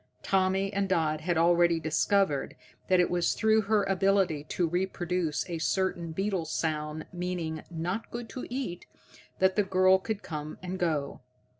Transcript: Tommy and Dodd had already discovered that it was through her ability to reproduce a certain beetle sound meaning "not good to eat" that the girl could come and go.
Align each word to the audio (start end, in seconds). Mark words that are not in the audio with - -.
Tommy 0.23 0.73
and 0.73 0.89
Dodd 0.89 1.21
had 1.21 1.37
already 1.37 1.79
discovered 1.79 2.55
that 2.87 2.99
it 2.99 3.07
was 3.07 3.35
through 3.35 3.61
her 3.61 3.83
ability 3.83 4.43
to 4.45 4.67
reproduce 4.67 5.47
a 5.47 5.59
certain 5.59 6.11
beetle 6.11 6.45
sound 6.45 7.05
meaning 7.13 7.61
"not 7.69 8.09
good 8.09 8.27
to 8.29 8.47
eat" 8.49 8.87
that 9.37 9.55
the 9.55 9.61
girl 9.61 9.99
could 9.99 10.23
come 10.23 10.57
and 10.63 10.79
go. 10.79 11.21